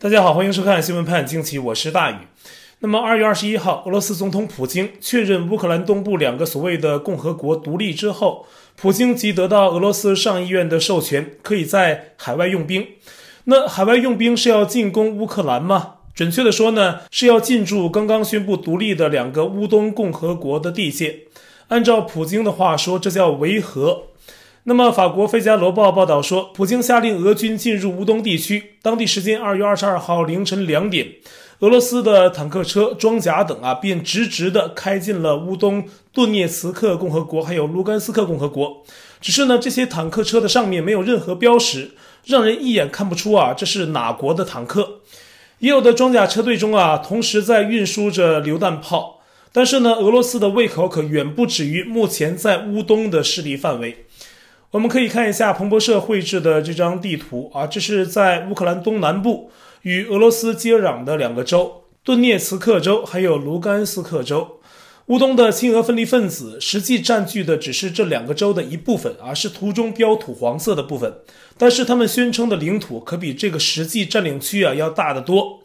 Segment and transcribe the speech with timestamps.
[0.00, 2.14] 大家好，欢迎收看新闻判惊奇，我是大宇。
[2.78, 12.86] 那么二月二十一号，俄罗斯总统普京确认乌克兰东部两个所谓的共和国独立之后，普京即得到俄罗斯上议院的授权，可以在海外用兵。
[13.46, 15.94] 那海外用兵是要进攻乌克兰吗？
[16.14, 21.22] 准确的说呢，是要进驻刚刚宣布独立的两个乌东共和国的地界。
[21.66, 24.04] 按照普京的话说，这叫维和。
[24.68, 28.74] 那么，法国《费加罗报》报道说，普京下令俄军进入乌东地区。
[28.82, 31.08] 当地时间二月二十二号凌晨两点，
[31.60, 38.82] 俄罗斯的坦克车、装甲等啊，便直直地开进了乌东顿涅茨克共和国，还有卢甘斯克共和国。
[39.22, 41.92] 只是呢，这些坦克车的上面没有任何标识，
[42.26, 45.00] 让人一眼看不出啊，这是哪国的坦克。
[45.60, 49.22] 也有的装甲车队中啊，同时在运输着榴弹炮。
[49.50, 54.04] 但是呢，俄罗斯的胃口可远不止于目前在乌东的势力范围。
[54.72, 59.50] 我们可以看一下彭博社绘制的这张地图啊，这是在乌克兰东南部
[59.80, 64.60] 与俄罗斯接壤的两个州——顿涅茨克州还有卢甘斯克州。
[65.06, 71.14] 乌东的亲俄分离分子实际占据的只是这两个州的一部分啊，是图中标土黄色的部分。
[71.56, 75.60] 但是他们宣称的领土可比这个实际占领区啊要大得多。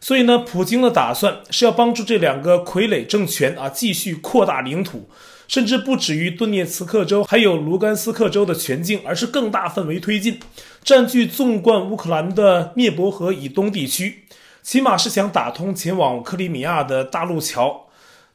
[0.00, 5.10] 所以呢，普京的打算是要帮助这两个傀儡政权啊继续扩大领土。
[5.48, 10.40] 甚至不止于顿涅茨克州，还有卢甘斯克州的全境，而是更大范围推进，
[10.82, 14.24] 占据纵贯乌克兰的涅伯河以东地区，
[14.62, 17.86] 起码是想打通前往克里米亚的大陆桥。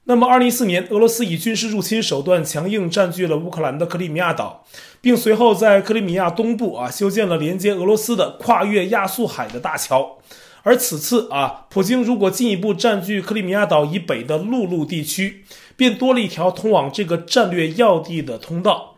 [0.05, 4.65] 那么，二零一四年，俄罗斯以军事入侵手段强硬占据了乌克兰的克里米亚岛，
[4.99, 10.17] 并随后在克里米亚东部啊修建了连接俄罗斯的跨越亚速海的大桥。
[10.63, 15.43] 而此次啊，普京如果进一步占据克里米亚岛以北的陆路地区，
[15.75, 18.97] 便多了一条通往这个战略要地的通道。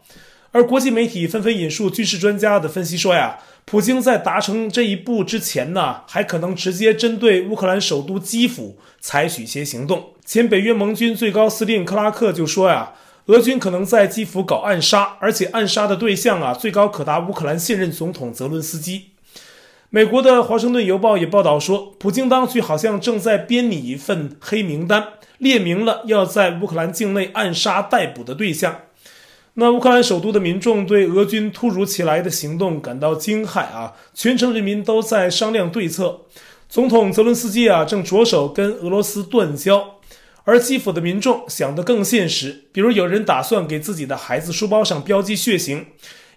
[0.51, 10.09] 而国际媒体纷纷引述军事专家的分析说呀，普京在达成这一步之前呢，还可能直接针对乌克兰首都基辅采取一些行动。
[10.25, 12.91] 前北约盟军最高司令克拉克就说呀，
[13.27, 19.12] 俄军可能在基辅搞暗杀，而且暗杀的对象啊，最高可达乌克兰现任总统泽伦斯基。
[19.95, 28.75] 美国的《华盛顿邮报》也报道说，普京当局好像正在编拟一份黑名单，列明了要在乌克兰境内暗杀逮捕的对象。
[29.53, 36.21] 那乌克兰首都的民众对俄军突如其来的行动感到惊骇啊，全城人民都在商量对策。
[36.67, 39.99] 总统泽伦斯基啊，正着手跟俄罗斯断交，
[40.45, 45.85] 而基辅的民众想得更现实，比如有人打算给自己的孩子书包上标记血型。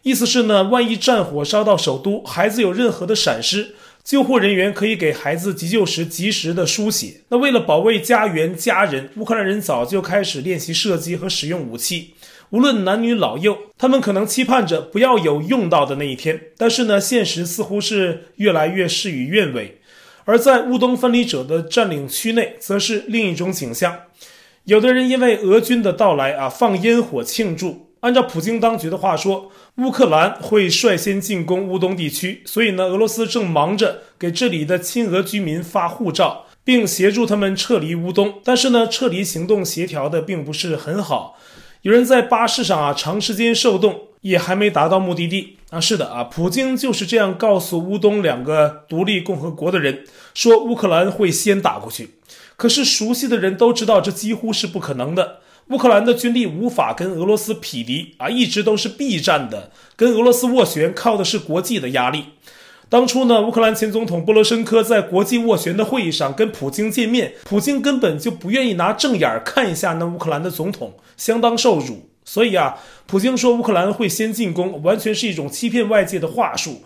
[0.06, 3.74] 意思是呢，万一战火烧到首都，孩子有任何的闪失，
[4.04, 7.22] 救护人员可以给孩子急救时及时的输血。
[7.30, 12.14] 那为了保卫家园家人，乌克兰人早就开始练习射击和使用武器，
[12.50, 16.40] 无论男女老幼，他们可能期盼着不要有用到的那一天。
[16.56, 19.80] 但是呢，现实似乎是越来越事与愿违。
[20.24, 24.02] 而在乌东分离者的占领区内，则是另一种景象。
[24.66, 27.85] 有的人因为俄军的到来啊，放烟火庆祝。
[28.00, 38.34] 按照普京当局的话说，乌克兰会率先进攻乌东地区，所以呢，俄罗斯正忙着给这里的亲俄居民发护照，并协助他们撤离乌东。
[38.44, 41.36] 但是呢，撤离行动协调的并不是很好，
[41.82, 45.80] 有人在巴士上啊长时间受冻，也还没达到目的地啊。
[45.80, 50.04] 是的啊，普京就是这样告诉乌东两个独立共和国的人，
[50.34, 52.10] 说乌克兰会先打过去。
[52.56, 55.40] 可是熟悉的人都知道，这几乎是不可能的。
[55.68, 62.24] 乌克兰的军力无法跟俄罗斯匹敌啊，一直都是避战的，跟俄罗斯斡旋靠的是国际的压力。
[62.88, 72.08] 当初呢，乌克兰前总统波罗申科在国际斡旋的会议上跟普京见面，普京根本就不愿意拿正眼看一下那乌克兰的总统，相当受辱。
[72.24, 76.82] 所以啊，普京说乌克兰会先进攻，完全是一种欺骗外界的话术。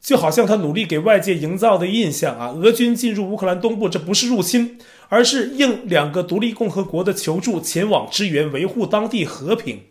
[0.00, 4.78] 就好像他努力给外界营造的印象啊，俄军进入乌克兰东部，这不是入侵，
[5.08, 9.82] 而是应两个独立共和国的求助前往支援，维护当地和平。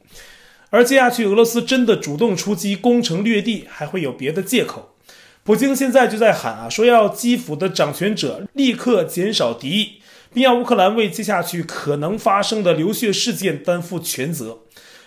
[0.72, 4.96] 而接下去俄罗斯真的主动出击，攻城略地，还会有别的借口。
[5.44, 9.94] 普京现在就在喊啊，说要基辅的掌权者立刻减少敌意，
[10.34, 14.59] 并要乌克兰为接下去可能发生的流血事件担负全责。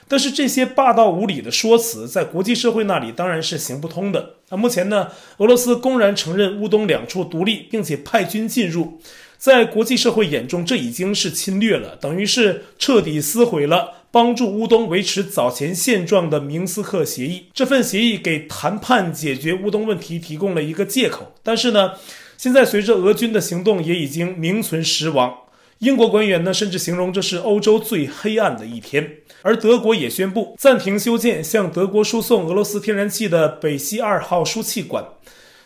[0.08, 4.34] 但是这些霸道无理的说辞，在国际社会那里当然是行不通的。
[4.50, 5.08] 那目前呢，
[5.38, 9.00] 俄罗斯公然承认乌东两处独立，并且派军进入，
[9.38, 17.46] 在国际社会眼中，这已经是侵略了，等于是彻底撕毁了帮助乌东维持早前现状的明斯克协议。
[17.54, 21.32] 这份协议给谈判解决乌东问题提供了一个借口。
[21.42, 21.92] 但是呢，
[22.36, 25.34] 现在随着俄军的行动，也已经名存实亡。
[25.82, 35.04] 英国官员呢，甚至形容这是欧洲最黑暗的一天，而德国也宣布暂停修建向德国输送俄罗斯天然气的北溪二号输气管。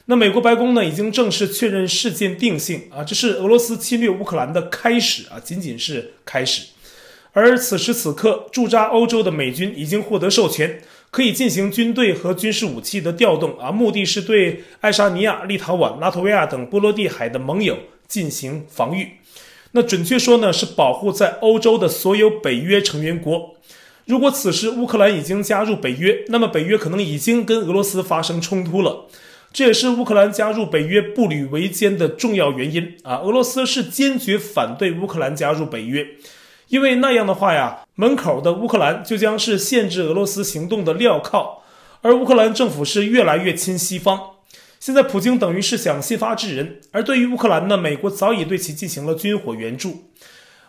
[0.07, 6.69] 那美国白宫呢，已经正式确认事件定性啊，这是俄罗斯侵略乌克兰的开始啊，仅仅是开始。
[7.33, 10.81] 而此时此刻，驻扎欧洲的美军已经获得授权，
[11.11, 17.77] 可以进行军队和军事武器的调动啊，目的是对爱沙尼亚、立陶宛、拉脱维亚等波罗的海的盟友
[18.09, 19.11] 进行防御。
[19.77, 23.55] 那准确说呢，是保护在欧洲的所有北约成员国。
[24.07, 29.05] 如果此时乌克兰已经加入北约，那么北约可能已经跟俄罗斯发生冲突了。
[29.53, 33.17] 这也是乌克兰加入北约步履维艰的重要原因啊！
[33.19, 36.07] 俄罗斯是坚决反对乌克兰加入北约，
[36.69, 41.59] 因为那样的话呀，门口的乌克兰就将是限制俄罗斯行动的镣铐，
[42.01, 44.19] 而乌克兰政府是越来越亲西方。
[44.87, 50.05] 现在普京等于是想先发制人，而对于乌克兰呢，美国早已对其进行了军火援助。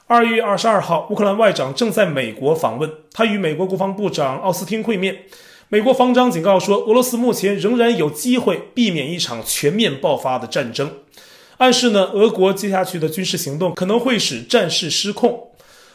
[0.07, 5.19] 二月二十二号，乌克兰外长正在美国访问，他与美国国防部长奥斯汀会面。
[5.69, 10.91] 美国防长警告说，俄罗斯目前仍然有机会避免一场全面爆发的战争，
[11.57, 15.51] 暗示呢，俄国接下去的军事行动可能会使战事失控。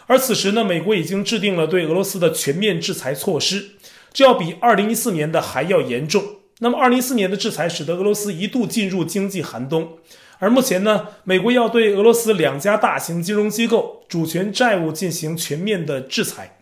[0.06, 3.70] 而此时呢，美国已经制定了对俄罗斯的全面制裁措施，
[4.12, 6.22] 这要比二零一四年的还要严重。
[6.62, 9.98] 那么，二零一四年的制裁使得俄罗斯一度进入经济寒冬，
[10.38, 16.56] 而目前呢，美国要对俄罗斯两家大型金融机构主权债务进行全面的制裁。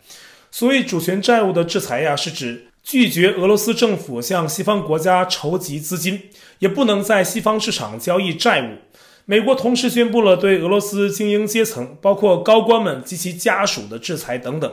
[0.50, 2.67] 所谓主权债务的制裁呀，是指。
[2.82, 6.19] 拒绝俄罗斯政府向西方国家筹集资金，
[6.61, 8.79] 也不能在西方市场交易债务。
[9.26, 14.73] 美国同时宣布了对俄罗斯精英阶层，包括高官们及其家属的制裁等等。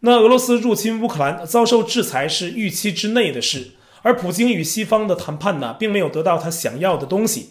[0.00, 3.70] 那俄罗斯入侵乌克兰遭受制裁是预期之内的事，
[4.02, 7.50] 而普京与西方的谈判呢，并没有得到他想要的东西，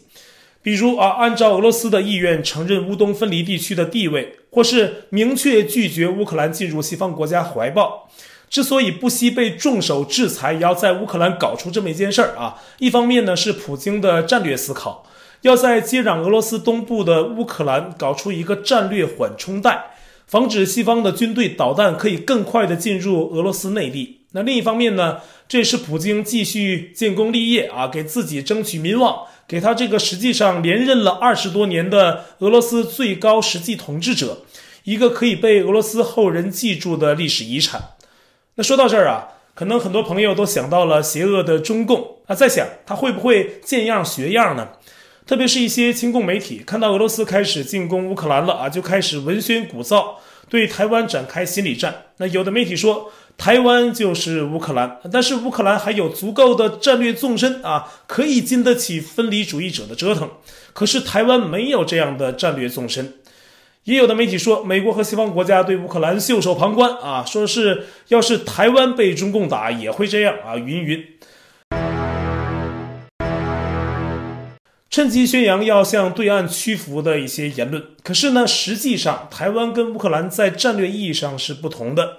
[0.62, 8.10] 比如啊，按照俄罗斯的意愿承认乌东分离地区的地位，或是明确拒绝乌克兰进入西方国家怀抱。
[8.50, 15.06] 之所以不惜被重手制裁，也要在乌克兰搞出这么一件事儿啊，一方面呢是普京的战略思考，
[15.42, 19.92] 要在接壤俄罗斯东部的乌克兰搞出一个战略缓冲带，
[20.25, 24.19] 防止西方的军队导弹可以更快地进入俄罗斯内地。
[24.31, 34.44] 那另一方面呢，这是普京继续建功立业啊，给自己争取民望，给他这个实际上连任了二十多年的俄罗斯最高实际统治者，
[34.84, 37.96] 一个可以被俄罗斯后人记住的历史遗产。
[38.56, 44.70] 那说到这儿啊，可能很多朋友都想到了邪恶的中共啊，在想他会不会见样学样呢？
[45.26, 50.16] 特别是一些亲共媒体看到俄罗斯开始进攻乌克兰了啊，就开始文宣鼓噪，
[50.50, 52.06] 对台湾展开心理战。
[52.18, 60.30] 那有的媒体说台湾就是乌克兰，但是乌克兰还有足够的战略纵深啊，可以经得起分离主义者的折腾。
[60.74, 63.14] 可是台湾没有这样的战略纵深。
[63.86, 71.02] 也有的媒体说，美国和西方国家对乌克兰袖手旁观啊，说是要是台湾被中共打也会这样啊，云云。
[74.90, 77.82] 趁机宣扬要向对岸屈服的一些言论。
[78.04, 82.18] 可是呢，实际上台湾跟乌克兰在战略意义上是不同的。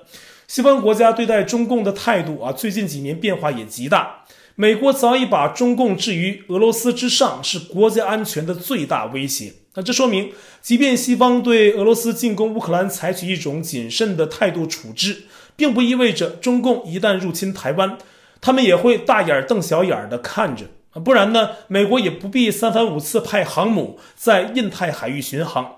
[0.50, 4.25] 西方国家对待中共的态度啊，最近几年变化也极大。
[4.56, 9.52] 美国早已把中共置于俄罗斯之上，是国家安全的最大威胁。
[9.75, 15.23] 那这说明，即便西方对俄罗斯进攻乌克兰采取一种谨慎的态度处置，
[15.55, 17.97] 并不意味着中共一旦入侵台湾，
[18.41, 20.64] 他们也会大眼瞪小眼的看着。
[21.05, 25.76] 不然呢，美国也不必三番五次派航母在印太海域巡航。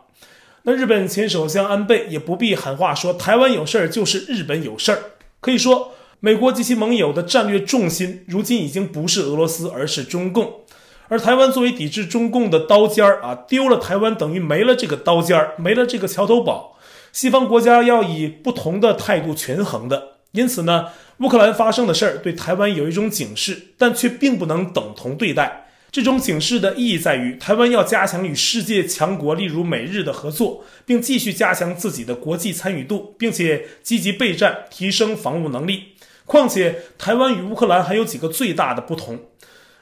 [0.65, 4.99] 那日本前首相安倍也不必喊话说台湾有事儿就是日本有事儿。
[5.41, 5.93] 可以说。
[6.25, 10.61] 美国及其盟友的战略重心，如今已经不是俄罗斯，而是中共。
[11.09, 16.79] 而台湾作为抵制中共的刀尖儿啊，丢了台湾等于没了这个刀尖儿，没了这个桥头堡。
[17.13, 20.11] 西方国家要以不同的态度权衡的。
[20.31, 25.72] 因此呢，乌克兰发生的事儿对台湾有一种警示，但却并不能等同对待。
[25.93, 35.89] 这种警示的意义在于，台湾要加强与世界强国，例如美日的合作，并继续加强自己的国际参与度，并且积极备战，提升防务能力。
[36.25, 39.27] 况且，台湾与乌克兰还有几个最大的不同。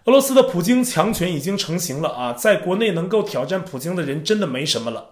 [0.07, 5.11] 俄罗斯的普京强权已经成型了啊，在国内能够挑战普京的人真的没什么了。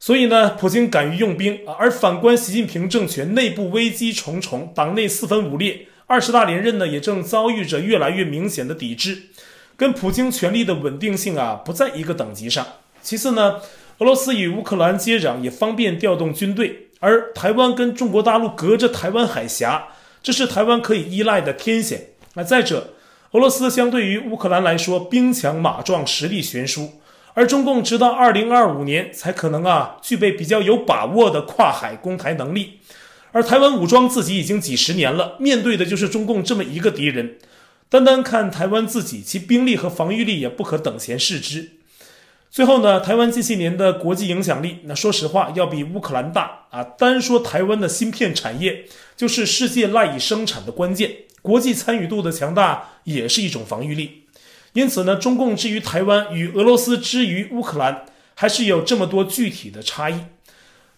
[0.00, 9.24] 所以呢，普京敢于用兵啊，而反观习近平政权内部危机重重，党内四分五裂，二十大连任呢也正遭遇着越来越明显的抵制，
[9.80, 12.66] 跟普京权力的稳定性啊不在一个等级上。
[13.00, 13.60] 其次呢，
[13.96, 19.86] 俄罗斯与乌克兰接壤也方便调动军队，而台湾跟中国大陆隔着台湾海峡。
[20.22, 22.08] 这是台湾可以依赖的天险。
[22.34, 22.92] 那再者，
[23.30, 27.00] 俄罗斯相对于乌克兰来说，兵强马壮，实力悬殊，
[27.32, 32.80] 而中共直到二零二五年才可能啊具备比较有把握的跨海攻台能力。
[33.32, 37.38] 而台湾武装自己已经几十年了，面对的就是中共这么一个敌人。
[37.90, 41.72] 单单看台湾自己，其兵力和防御力也不可等闲视之。
[42.48, 46.84] 最后呢，台湾近些年的国际影响力，那说实话要比乌克兰大啊。
[46.84, 48.84] 单说台湾的芯片产业，
[49.16, 51.12] 就是世界赖以生产的关键。
[51.42, 54.22] 国际参与度的强大，也是一种防御力。
[54.74, 58.04] 因此呢，中共之于台湾与俄罗斯之于乌克兰，
[58.34, 60.20] 还是有这么多具体的差异。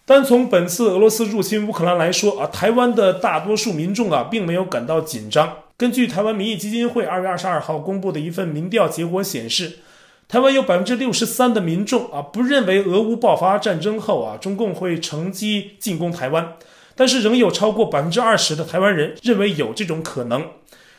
[0.04, 5.56] 单从本次俄罗斯入侵乌克兰来说啊，台湾的大多数民众啊，并没有感到紧张。
[5.76, 9.79] 根据台湾民意基金会二月二十二号公布的一份民调结果显示，
[10.29, 16.55] 台湾有百分之六十三的民众啊，不认为俄乌爆发战争后啊，中共会乘机进攻台湾，
[16.95, 20.47] 但是仍有超过百分之二十的台湾人认为有这种可能。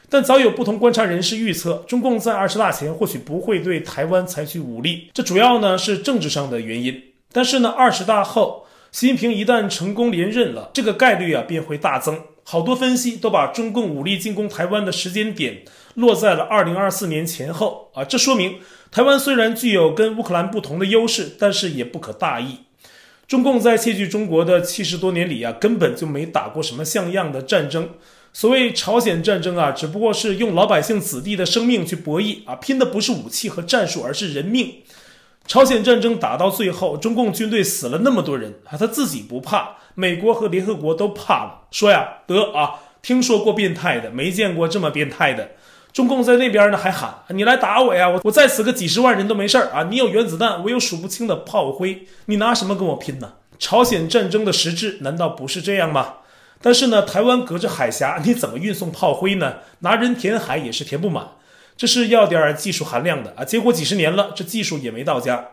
[0.10, 7.02] 但早有不同观察人士预测，中共在二十大前或许不会对台湾采取武力，这主要呢是政治上的原因。
[7.32, 12.20] 但是呢，二十大后，习近平一旦成功连任了，这个概率啊便会大增。
[12.44, 15.64] 好多分析都把中共武力进攻台湾的时间点
[15.96, 18.60] 落在了二零二四年前后啊，这说明。
[18.92, 22.60] 台湾虽然具有跟乌克兰不同的优势，但是也不可大意。
[23.28, 27.90] 中共在窃据中国的七十多年里啊，根本就没打过什么像样的战争。
[28.34, 34.82] 所谓朝鲜战争啊，只不过是用老百姓子弟的生命去博弈啊，拼的不是武器和战术，而是人命。
[35.46, 45.52] 朝鲜战争打到最后，中共军队死了那么多人啊，他自己不怕，美国和联合国都怕了，说呀得啊，听说过变态的，没见过这么变态的。
[45.92, 48.10] 中共在那边呢，还喊你来打我呀！
[48.10, 49.84] 我我再死个几十万人都没事儿啊！
[49.92, 53.34] 你有原子弹，我有数不清的炮灰，你拿什么跟我拼呢？
[53.60, 56.16] 朝鲜战争的实质难道不是这样吗？
[56.62, 59.58] 但是呢，台湾隔着海峡，你怎么运送炮灰呢？
[59.80, 61.28] 拿人填海也是填不满，
[61.76, 63.44] 这是要点技术含量的啊！
[63.44, 65.50] 结果几十年了，这技术也没到家。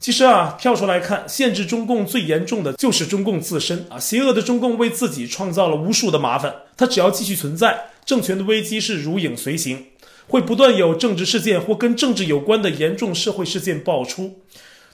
[0.00, 3.98] 其实啊，跳出来看，限制中共最严重的就是中共自身啊！
[3.98, 7.90] 邪恶的中共为自己创造了无数的麻烦，它只要继续存在。
[8.04, 9.86] 政权的危机是如影随形，
[10.28, 14.40] 会不断有政治事件或跟政治有关的严重社会事件爆出。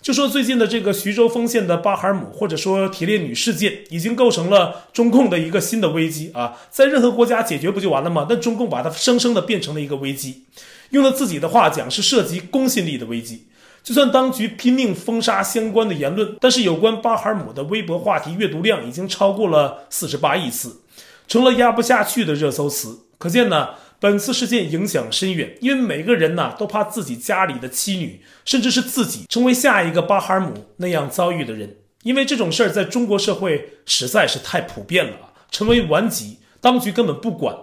[0.05, 6.53] 就说最近的这个徐州丰县的巴哈尔姆，或者说铁链女事件，已经构成了中共的一个新的危机啊！
[6.71, 8.27] 在任何国家解决不就完了吗？
[8.29, 10.43] 但中共把它生生的变成了一个危机，
[10.91, 13.47] 用了自己的话讲，是涉及公信力的危机。
[13.83, 20.83] 就算当局拼命封杀相关的言论，但是有关巴哈尔姆的微博话题阅读量已经超过了四十八亿次。
[21.27, 23.71] 成了压不下去的热搜词，可见呢，
[24.05, 25.57] 本次事件影响深远。
[25.63, 31.79] 因为每个人呢，都怕自己家里的妻女，甚至是自己，成为下一个巴哈尔姆那样遭遇的人。
[32.03, 37.57] 因为这种事儿在中国社会实在是太普遍了啊，成为顽疾，当局根本不管。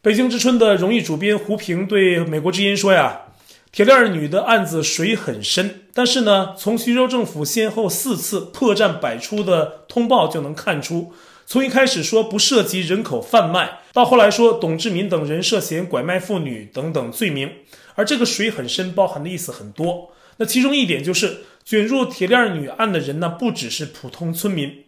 [0.00, 3.24] 北京之春的荣誉主编胡平对美国之音说呀
[3.70, 11.12] ：“铁链女的案子水很深，但是呢，从徐州政府先后四次破绽百出的通报就能看出。”
[11.46, 17.50] 从一开始说不涉及人口贩卖，到后来说董志民等人涉嫌拐卖妇女等等罪名，
[17.94, 20.10] 而这个水很深，包含的意思很多。
[20.38, 24.84] 那其中一点就是卷入铁链女案的人呢，不只是普通村民。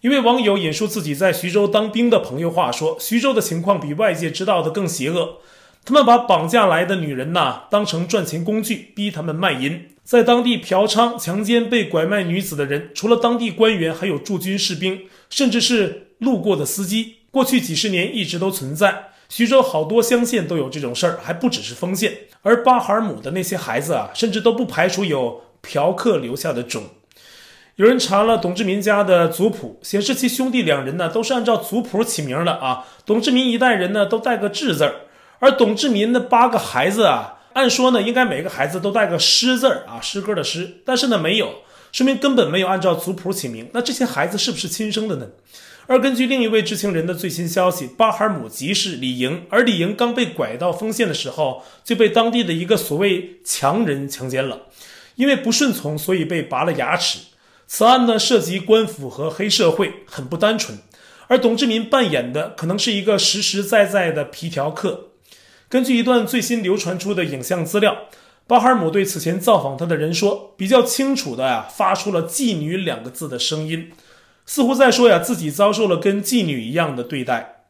[0.00, 5.38] 一位网友引述自己在徐州当兵的朋友话说，徐州的情况比外界知道的更邪恶。
[5.84, 15.02] 他们把绑架来的女人呐当成赚钱工具，逼他们卖淫，在当地嫖娼、强奸被拐卖女子的人，除了当地官员，还有驻军士兵。
[15.32, 19.08] 甚至是路过的司机，过去几十年一直都存在。
[19.30, 22.12] 徐州好多乡县都有这种事儿，还不只是丰县。
[22.42, 26.84] 而巴哈尔姆的那些孩子啊，甚至都不排除有嫖客留下的种。
[27.76, 32.84] 有人查了董志民家的族谱，显示其兄弟两人呢都是按照族谱起名的啊。
[33.06, 34.96] 董志民一代人呢都带个志字儿，
[35.38, 41.62] 而董志民的八个孩子啊，按说呢应该每个孩子都带个诗字儿啊，诗歌的诗，但是呢没有。
[41.92, 45.28] 说明根本没有按照族谱起名，那这些孩子是不是亲生的呢？
[45.86, 54.62] 而根据另一位知情人的最新消息，巴哈尔姆即是李莹，而李莹刚被拐到丰县的时候，就被当地的一个所谓强人强奸了，
[55.16, 57.18] 因为不顺从，所以被拔了牙齿。
[57.66, 60.78] 此案呢涉及官府和黑社会，很不单纯。
[61.26, 65.08] 而董志民扮演的可能是一个实实在在的皮条客。
[65.68, 68.08] 根据一段最新流传出的影像资料。
[68.46, 73.92] 巴哈尔姆对此前造访他的人说：“比较清楚的呀，发出了‘妓女’两个字的声音，
[74.44, 77.64] 似乎在说呀自己遭受了跟妓女一样的对待。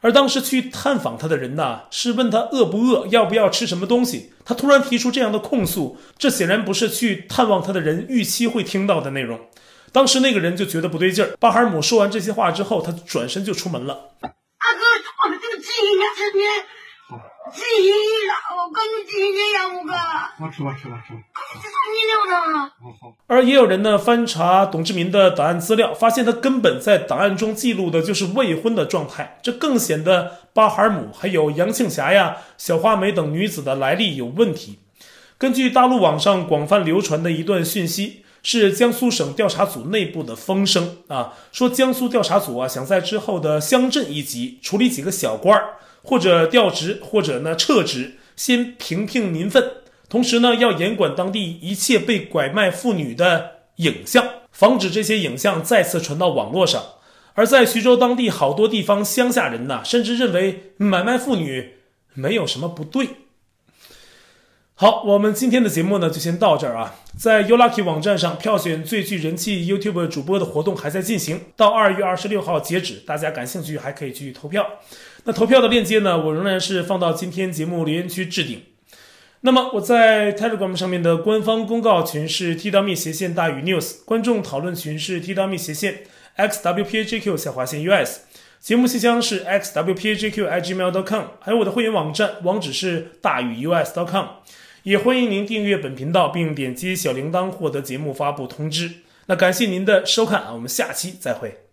[0.00, 4.32] 而当时去探访他的人呢，是问他饿不饿，要不要吃什么东西。
[4.44, 9.40] 他突然提出这样的控诉，这显然不是去探望他的人预期会听到的内容。
[9.92, 11.36] 当时那个人就觉得不对劲儿。
[11.40, 14.10] 巴哈尔姆说完这些话之后，他转身就出门了。
[14.20, 14.80] 阿哥，
[15.24, 16.64] 我们这个妓鸡了，
[17.46, 17.50] 我
[18.72, 19.92] 跟你鸡一样，我哥。
[20.40, 21.20] 我吃吧，吃吧，吃吧。
[21.52, 23.14] 这是你留的。
[23.26, 34.78] 而也有人呢翻查董志民的档案资料，发现他根本在档案中记录的就是未婚的状态，这更显得巴哈尔姆还有杨庆霞呀、小花梅等女子的来历有问题。
[35.36, 49.64] 根据大陆网上广泛流传的一段讯息，是江苏省调查组内部的风声啊，说江苏调查组啊想在之后的乡镇一级处理几个小官儿，或者调职，或者呢撤职，先平平民愤。
[50.10, 54.22] 同时呢，要严管当地一切被拐卖妇女的影像，
[54.52, 56.82] 防止这些影像再次传到网络上。
[57.32, 61.76] 而在徐州当地好多地方乡下人呐，甚至认为买卖妇女
[62.12, 63.08] 没有什么不对。
[64.76, 66.96] 好，我们今天的节目呢就先到这儿啊。
[67.16, 74.66] 在 YouLucky 网站上票选最具人气 YouTube 主播的活动还在进行，到二月二十六号截止，大家感兴趣还可以去投票。
[75.22, 78.62] 那投票的链接呢，我仍然是放到今天节目留言区置顶。
[79.42, 86.02] 那么我在 Telegram 上面的官方公告群是 T-me 斜线大于 News，观众讨论群是 T-me 斜线
[86.36, 88.22] XWPAJQ 下划线 US，
[88.58, 91.04] 节目信箱是 XWPAJQ IG Mail.
[91.04, 94.26] com，还有我的会员网站网址是大于 US.com，
[94.84, 98.90] 也欢迎您订阅本频道并点击小铃铛获得节目发布通知。
[99.26, 101.63] 那感谢您的收看啊，我们下期再会。